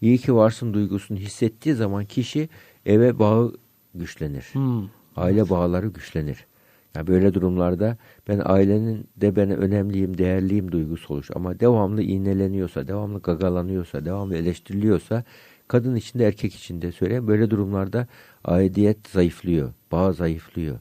[0.00, 2.48] İyi ki varsın duygusunu hissettiği zaman kişi
[2.86, 3.54] eve bağı
[3.94, 4.44] güçlenir.
[4.52, 4.82] Hı
[5.16, 6.46] aile bağları güçlenir.
[6.94, 7.96] Yani böyle durumlarda
[8.28, 11.26] ben ailenin de ben önemliyim, değerliyim duygusu olur.
[11.34, 15.24] Ama devamlı iğneleniyorsa, devamlı gagalanıyorsa, devamlı eleştiriliyorsa
[15.68, 18.06] kadın içinde erkek içinde söyleyeyim böyle durumlarda
[18.44, 20.78] aidiyet zayıflıyor, bağ zayıflıyor,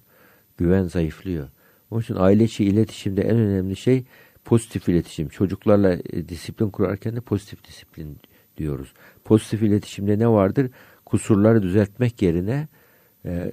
[0.57, 1.47] güven zayıflıyor.
[1.91, 4.05] Onun için aile içi iletişimde en önemli şey
[4.45, 5.29] pozitif iletişim.
[5.29, 8.17] Çocuklarla e, disiplin kurarken de pozitif disiplin
[8.57, 8.93] diyoruz.
[9.25, 10.71] Pozitif iletişimde ne vardır?
[11.05, 12.67] Kusurları düzeltmek yerine
[13.25, 13.51] e,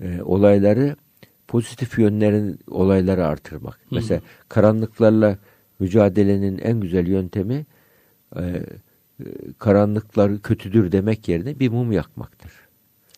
[0.00, 0.96] e, olayları
[1.48, 3.74] pozitif yönlerin olayları artırmak.
[3.74, 3.94] Hı.
[3.94, 5.38] Mesela karanlıklarla
[5.78, 7.66] mücadelenin en güzel yöntemi
[8.36, 8.62] e,
[9.58, 12.52] karanlıklar kötüdür demek yerine bir mum yakmaktır.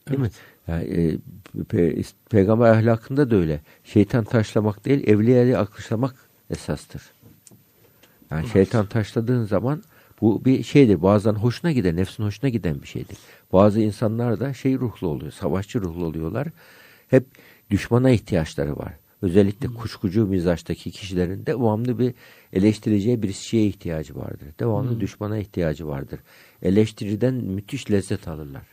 [0.09, 0.33] Değil evet.
[0.33, 0.39] mi?
[0.69, 3.61] Yani, e, pe, peygamber ahlakında da öyle.
[3.85, 6.15] Şeytan taşlamak değil, evliyayı akışlamak
[6.51, 7.03] esastır.
[8.31, 8.53] Yani evet.
[8.53, 9.83] şeytan taşladığın zaman
[10.21, 11.03] bu bir şeydir.
[11.03, 13.19] Bazen hoşuna gider, nefsin hoşuna giden bir şeydir.
[13.53, 16.49] Bazı insanlar da şey ruhlu oluyor, savaşçı ruhlu oluyorlar.
[17.09, 17.25] Hep
[17.71, 18.93] düşmana ihtiyaçları var.
[19.23, 19.75] Özellikle hmm.
[19.75, 22.15] kuşkucu mizaçtaki kişilerin devamlı bir
[22.53, 24.49] eleştireceği bir şeye ihtiyacı vardır.
[24.61, 25.01] Devamlı hmm.
[25.01, 26.21] düşmana ihtiyacı vardır.
[26.63, 28.67] Eleştiriden müthiş lezzet alırlar.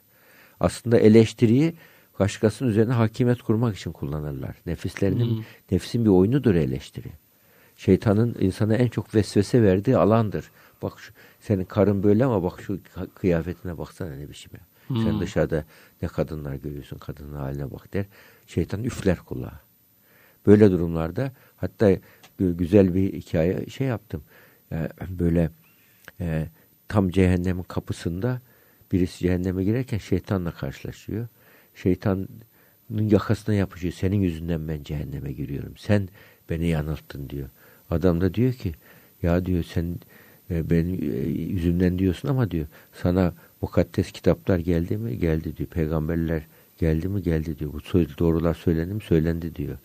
[0.60, 1.74] Aslında eleştiriyi
[2.20, 4.56] başkasının üzerine hakimiyet kurmak için kullanırlar.
[4.66, 5.44] Nefislerinin, hmm.
[5.72, 7.10] nefsin bir oyunudur eleştiri.
[7.78, 10.52] Şeytanın insana en çok vesvese verdiği alandır.
[10.82, 12.80] Bak şu, senin karın böyle ama bak şu
[13.16, 14.66] kıyafetine baksana ne biçim ya.
[14.88, 15.04] Hmm.
[15.04, 15.66] Sen dışarıda
[16.02, 18.06] ne kadınlar görüyorsun kadının haline bak der.
[18.48, 19.60] Şeytan üfler kulağa.
[20.46, 21.92] Böyle durumlarda hatta
[22.40, 24.24] güzel bir hikaye şey yaptım.
[24.72, 25.50] Yani böyle
[26.20, 26.48] e,
[26.88, 28.42] tam cehennemin kapısında
[28.92, 31.28] birisi cehenneme girerken şeytanla karşılaşıyor.
[31.76, 32.30] Şeytanın
[32.90, 33.94] yakasına yapışıyor.
[33.94, 35.78] Senin yüzünden ben cehenneme giriyorum.
[35.78, 36.10] Sen
[36.50, 37.50] beni yanılttın diyor.
[37.90, 38.74] Adam da diyor ki
[39.22, 40.00] ya diyor sen
[40.52, 45.20] e, ben e, yüzümden diyorsun ama diyor sana mukaddes kitaplar geldi mi?
[45.20, 45.70] Geldi diyor.
[45.70, 46.42] Peygamberler
[46.78, 47.22] geldi mi?
[47.22, 47.74] Geldi diyor.
[47.74, 47.80] Bu
[48.20, 49.02] doğrular söylendi mi?
[49.02, 49.78] Söylendi diyor.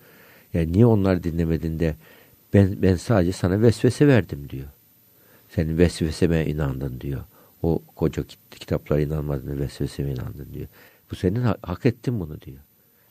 [0.54, 1.96] Yani niye onlar dinlemedin de
[2.54, 4.66] ben, ben sadece sana vesvese verdim diyor.
[5.48, 7.24] Senin vesveseme inandın diyor.
[7.62, 10.66] O koca kitaplara inanmadın vesveseme inandın diyor.
[11.10, 12.58] Bu senin ha hak ettin bunu diyor.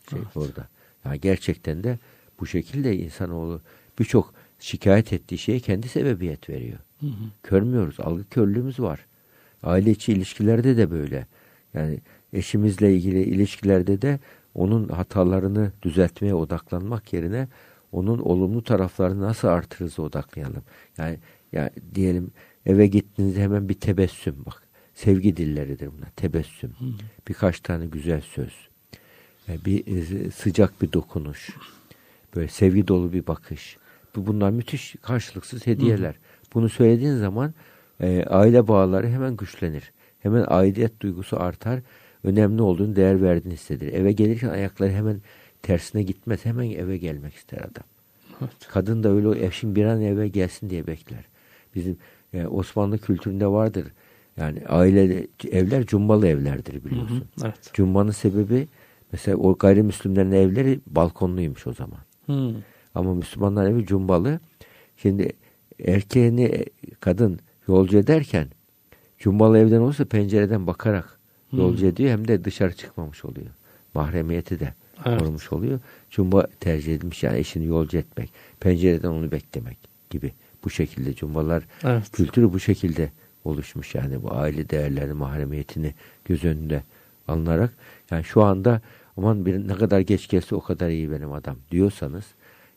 [0.10, 0.38] Şey evet.
[0.38, 0.68] orada.
[1.06, 2.00] Yani gerçekten de
[2.40, 3.62] bu şekilde insanoğlu
[4.00, 6.80] birçok şikayet ettiği şeye kendi sebebiyet veriyor.
[7.00, 7.30] Hı hı.
[7.44, 8.00] Körmüyoruz.
[8.00, 9.06] Algı körlüğümüz var.
[9.64, 11.28] Aile içi ilişkilerde de böyle.
[11.74, 12.00] Yani
[12.34, 14.20] eşimizle ilgili ilişkilerde de
[14.56, 17.48] onun hatalarını düzeltmeye odaklanmak yerine
[17.92, 20.64] onun olumlu taraflarını nasıl artırırız odaklayalım.
[20.98, 21.20] Yani,
[21.52, 22.32] yani diyelim
[22.66, 24.64] eve gittiğinizde hemen bir tebessüm bak.
[24.94, 26.10] Sevgi dilleridir bunlar.
[26.16, 26.70] Tebessüm.
[26.70, 26.86] Hı.
[27.28, 28.54] Birkaç tane güzel söz.
[29.48, 31.50] Bir e, sıcak bir dokunuş.
[32.36, 33.78] Böyle sevgi dolu bir bakış.
[34.16, 36.14] Bunlar müthiş karşılıksız hediyeler.
[36.14, 36.18] Hı.
[36.56, 37.54] Bunu söylediğin zaman
[38.02, 39.92] e, aile bağları hemen güçlenir.
[40.20, 41.80] Hemen aidiyet duygusu artar.
[42.24, 43.94] Önemli olduğunu değer verdiğini hissedilir.
[43.94, 45.22] Eve gelirken ayakları hemen
[45.62, 46.46] tersine gitmez.
[46.46, 47.84] Hemen eve gelmek ister adam.
[48.42, 48.68] Evet.
[48.68, 51.26] Kadın da öyle eşin bir an eve gelsin diye bekler.
[51.76, 51.98] Bizim
[52.34, 53.86] e, Osmanlı kültüründe vardır.
[54.38, 57.16] Yani aile evler cumbalı evlerdir biliyorsun.
[57.16, 57.74] Hı hı, evet.
[57.74, 58.68] Cumbanın sebebi
[59.12, 62.00] mesela o gayrimüslimlerin evleri balkonluymuş o zaman.
[62.26, 62.56] Hı.
[62.96, 64.40] Ama Müslümanlar evi cumbalı.
[64.98, 65.32] Şimdi
[65.80, 66.66] erkeğini
[67.00, 68.48] kadın yolcu ederken
[69.20, 71.20] cumbalı evden olursa pencereden bakarak
[71.54, 71.90] yolcu hmm.
[71.90, 73.48] ediyor hem de dışarı çıkmamış oluyor.
[73.94, 74.74] Mahremiyeti de
[75.06, 75.20] evet.
[75.20, 75.80] korumuş oluyor.
[76.10, 78.34] Cumba tercih edilmiş yani eşini yolcu etmek.
[78.60, 79.78] Pencereden onu beklemek
[80.10, 80.32] gibi.
[80.64, 82.12] Bu şekilde cumbalar evet.
[82.12, 83.12] kültürü bu şekilde
[83.46, 85.94] oluşmuş yani bu aile değerlerini, mahremiyetini
[86.26, 86.84] göz önünde
[87.28, 87.74] alınarak
[88.12, 88.82] yani şu anda
[89.18, 92.26] aman bir ne kadar geç gelse o kadar iyi benim adam diyorsanız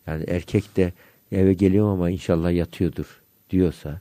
[0.06, 0.92] yani erkek de
[1.32, 4.00] eve geliyor ama inşallah yatıyordur diyorsa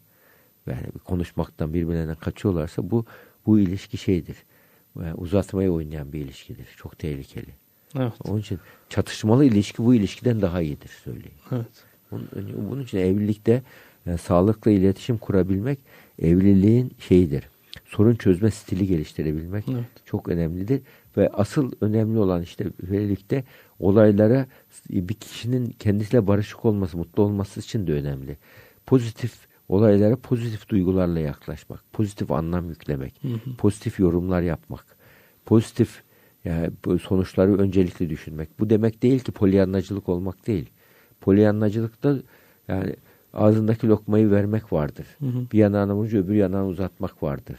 [0.68, 3.06] yani konuşmaktan birbirlerine kaçıyorlarsa bu
[3.46, 4.38] bu ilişki şeydir.
[5.00, 6.68] Yani uzatmaya oynayan bir ilişkidir.
[6.78, 7.50] Çok tehlikeli.
[7.96, 8.14] Evet.
[8.24, 8.60] Onun için
[8.90, 11.38] çatışmalı ilişki bu ilişkiden daha iyidir söyleyeyim.
[11.52, 11.86] Evet.
[12.12, 12.28] Bunun,
[12.70, 13.64] bunun için evlilikte
[14.06, 15.80] yani sağlıklı iletişim kurabilmek
[16.20, 17.44] evliliğin şeyidir.
[17.86, 19.86] Sorun çözme stili geliştirebilmek evet.
[20.06, 20.82] çok önemlidir.
[21.18, 23.44] Ve asıl önemli olan işte evlilikte
[23.80, 24.48] olaylara
[24.90, 28.38] bir kişinin kendisiyle barışık olması, mutlu olması için de önemli.
[28.86, 33.56] Pozitif olaylara pozitif duygularla yaklaşmak, pozitif anlam yüklemek, hı hı.
[33.58, 34.86] pozitif yorumlar yapmak,
[35.46, 36.04] pozitif
[36.46, 38.60] yani sonuçları öncelikli düşünmek.
[38.60, 40.70] Bu demek değil ki polyanlacılık olmak değil.
[41.22, 42.18] Polyanlacılıkta
[42.68, 42.96] yani
[43.34, 45.06] ağzındaki lokmayı vermek vardır.
[45.20, 45.52] Hı hı.
[45.54, 47.58] Bir yanağını vurunca öbür yanağını uzatmak vardır.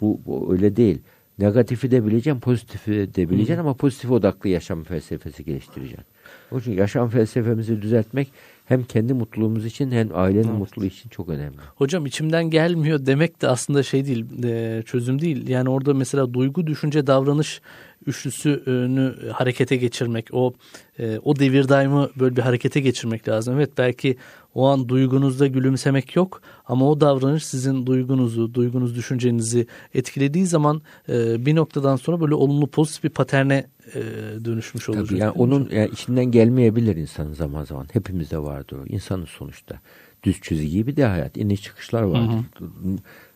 [0.00, 1.02] Bu, bu öyle değil.
[1.38, 6.06] Negatifi de bileceksin, pozitifi de bileceksin ama pozitif odaklı yaşam felsefesi geliştireceksin.
[6.52, 8.28] O için yaşam felsefemizi düzeltmek
[8.64, 10.58] hem kendi mutluluğumuz için hem ailenin evet.
[10.58, 11.56] mutluluğu için çok önemli.
[11.74, 15.48] Hocam içimden gelmiyor demek de aslında şey değil, e, çözüm değil.
[15.48, 17.60] Yani orada mesela duygu, düşünce, davranış
[18.06, 20.54] üçlüsünü harekete geçirmek, o
[20.98, 23.54] e, o devir daimı böyle bir harekete geçirmek lazım.
[23.54, 24.16] Evet belki
[24.54, 31.46] o an duygunuzda gülümsemek yok ama o davranış sizin duygunuzu, duygunuz, düşüncenizi etkilediği zaman e,
[31.46, 34.00] bir noktadan sonra böyle olumlu pozitif bir paterne e,
[34.44, 35.08] dönüşmüş olacak.
[35.08, 37.86] Tabii yani onun yani içinden gelmeyebilir insanın zaman zaman.
[37.92, 38.86] Hepimizde vardır o.
[38.86, 39.80] İnsanın sonuçta.
[40.22, 41.36] Düz çizgi gibi de hayat.
[41.36, 42.20] İniş çıkışlar var.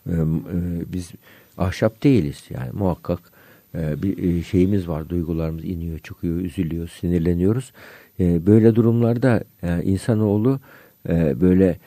[0.06, 0.16] E, e,
[0.92, 1.10] biz
[1.58, 2.44] ahşap değiliz.
[2.50, 3.29] Yani muhakkak
[3.74, 5.08] bir e, şeyimiz var.
[5.08, 7.72] Duygularımız iniyor, çıkıyor, üzülüyor, sinirleniyoruz.
[8.20, 10.60] E, böyle durumlarda e, insanoğlu
[11.08, 11.78] e, böyle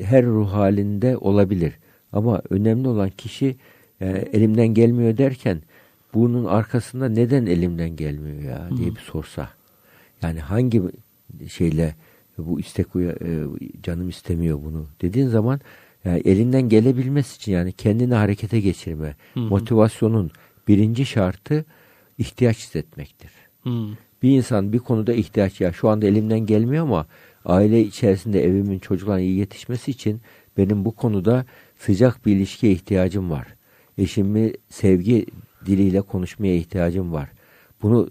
[0.00, 1.72] her ruh halinde olabilir.
[2.12, 3.56] Ama önemli olan kişi
[4.32, 5.62] elimden gelmiyor derken
[6.14, 9.48] bunun arkasında neden elimden gelmiyor ya diye bir sorsa.
[10.22, 10.82] Yani hangi
[11.48, 11.94] şeyle
[12.38, 12.86] bu istek
[13.82, 15.60] canım istemiyor bunu dediğin zaman
[16.04, 19.44] yani elinden gelebilmesi için yani kendini harekete geçirme, hı hı.
[19.44, 20.30] motivasyonun
[20.68, 21.64] birinci şartı
[22.18, 23.30] ihtiyaç hissetmektir.
[23.62, 23.70] Hı.
[24.22, 27.06] Bir insan bir konuda ihtiyaç ya şu anda elimden gelmiyor ama
[27.44, 30.20] aile içerisinde evimin çocukların iyi yetişmesi için
[30.56, 31.46] benim bu konuda
[31.78, 33.46] sıcak bir ilişkiye ihtiyacım var.
[33.98, 35.26] Eşimi sevgi
[35.66, 37.28] diliyle konuşmaya ihtiyacım var.
[37.82, 38.10] Bunu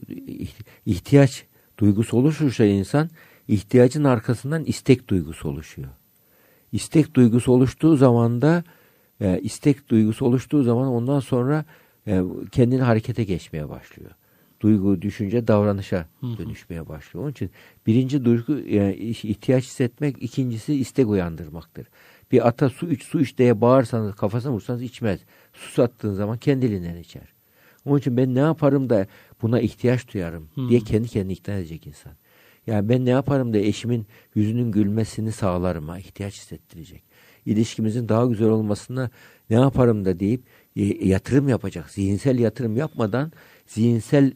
[0.85, 1.45] ihtiyaç
[1.77, 3.09] duygusu oluşursa insan
[3.47, 5.89] ihtiyacın arkasından istek duygusu oluşuyor.
[6.71, 8.63] İstek duygusu oluştuğu zaman da
[9.21, 11.65] e, istek duygusu oluştuğu zaman ondan sonra
[12.51, 14.11] kendini harekete geçmeye başlıyor.
[14.61, 17.23] duygu, düşünce davranışa dönüşmeye başlıyor.
[17.23, 17.51] Onun için
[17.87, 21.87] birinci duygu yani ihtiyaç hissetmek, ikincisi istek uyandırmaktır.
[22.31, 25.19] Bir ata su iç, su iç diye bağırsanız, kafasına vursanız içmez.
[25.53, 27.33] Su sattığın zaman kendiliğinden içer.
[27.85, 29.07] Onun için ben ne yaparım da
[29.41, 32.13] buna ihtiyaç duyarım diye kendi kendini ikna edecek insan.
[32.67, 37.03] Yani ben ne yaparım da eşimin yüzünün gülmesini sağlarım ha ihtiyaç hissettirecek.
[37.45, 39.09] İlişkimizin daha güzel olmasına
[39.49, 41.89] ne yaparım da deyip e, yatırım yapacak.
[41.89, 43.31] Zihinsel yatırım yapmadan
[43.67, 44.33] zihinsel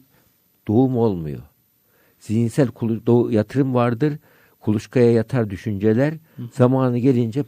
[0.68, 1.42] doğum olmuyor.
[2.18, 2.68] Zihinsel
[3.30, 4.18] yatırım vardır.
[4.60, 6.14] Kuluçkaya yatar düşünceler.
[6.52, 7.44] Zamanı gelince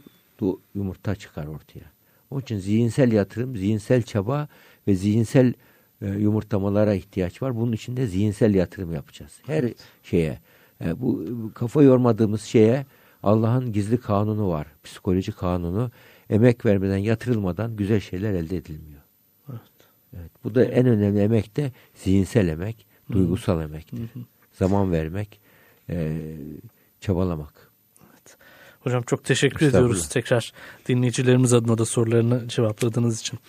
[0.75, 1.91] yumurta çıkar ortaya.
[2.31, 4.47] Onun için zihinsel yatırım, zihinsel çaba
[4.87, 5.53] ve zihinsel
[6.01, 7.55] e, yumurtlamalara ihtiyaç var.
[7.55, 9.31] Bunun için de zihinsel yatırım yapacağız.
[9.45, 9.65] Her
[10.03, 10.39] şeye.
[10.85, 12.85] E, bu, bu kafa yormadığımız şeye
[13.23, 14.67] Allah'ın gizli kanunu var.
[14.83, 15.91] Psikoloji kanunu.
[16.31, 19.01] Emek vermeden, yatırılmadan güzel şeyler elde edilmiyor.
[19.49, 19.61] Evet.
[20.17, 20.31] evet.
[20.43, 23.63] Bu da en önemli emek de zihinsel emek, duygusal Hı-hı.
[23.63, 23.97] emektir.
[23.97, 24.25] Hı-hı.
[24.53, 25.39] Zaman vermek,
[25.89, 26.17] e,
[26.99, 27.71] çabalamak.
[28.11, 28.37] Evet.
[28.79, 30.53] Hocam çok teşekkür ediyoruz tekrar
[30.87, 33.39] dinleyicilerimiz adına da sorularını cevapladığınız için.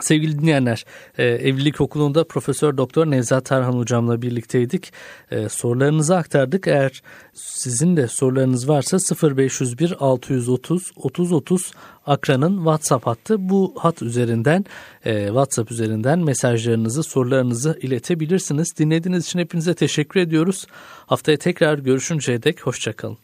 [0.00, 0.84] Sevgili dinleyenler,
[1.18, 4.92] e, Evlilik Okulu'nda Profesör Doktor Nevzat Tarhan hocamla birlikteydik.
[5.30, 6.66] E, sorularınızı aktardık.
[6.66, 7.02] Eğer
[7.34, 8.98] sizin de sorularınız varsa
[9.36, 11.72] 0501 630 30 30
[12.06, 13.48] Akra'nın WhatsApp hattı.
[13.48, 14.64] Bu hat üzerinden,
[15.04, 18.78] e, WhatsApp üzerinden mesajlarınızı, sorularınızı iletebilirsiniz.
[18.78, 20.66] Dinlediğiniz için hepinize teşekkür ediyoruz.
[21.06, 23.18] Haftaya tekrar görüşünceye dek hoşçakalın.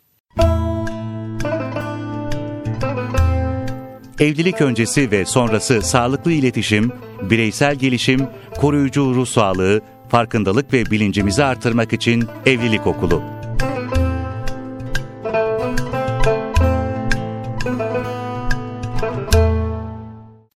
[4.21, 11.93] Evlilik öncesi ve sonrası sağlıklı iletişim, bireysel gelişim, koruyucu ruh sağlığı, farkındalık ve bilincimizi artırmak
[11.93, 13.40] için Evlilik Okulu.